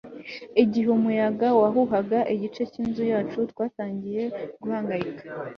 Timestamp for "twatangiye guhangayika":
3.51-5.23